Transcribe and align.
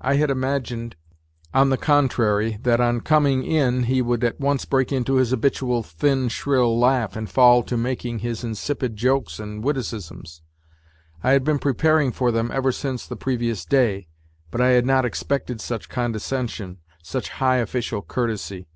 I 0.00 0.14
had 0.14 0.30
imagined, 0.30 0.94
106 1.50 1.80
NOTES 1.82 1.84
FROM 1.84 1.98
UNDERGROUND 1.98 2.54
on 2.62 2.62
the 2.62 2.62
contrary, 2.62 2.62
that 2.62 2.80
on 2.80 3.00
coming 3.00 3.42
in 3.44 3.82
he 3.92 4.00
would 4.00 4.22
at 4.22 4.38
once 4.38 4.64
break 4.64 4.92
into 4.92 5.14
his 5.16 5.30
habitual 5.30 5.82
thin, 5.82 6.28
shrill 6.28 6.78
laugh 6.78 7.16
and 7.16 7.28
fall 7.28 7.64
to 7.64 7.76
making 7.76 8.20
his 8.20 8.44
insipid 8.44 8.94
jokes 8.94 9.40
and 9.40 9.64
witticisms. 9.64 10.42
I 11.24 11.32
had 11.32 11.42
been 11.42 11.58
preparing 11.58 12.12
for 12.12 12.30
them 12.30 12.52
ever 12.54 12.70
since 12.70 13.04
the 13.04 13.16
previous 13.16 13.64
day, 13.64 14.06
but 14.52 14.60
I 14.60 14.68
had 14.68 14.86
not 14.86 15.04
expected 15.04 15.60
such 15.60 15.88
condescension, 15.88 16.78
such 17.02 17.30
high 17.30 17.56
official 17.56 18.00
courtesy. 18.00 18.68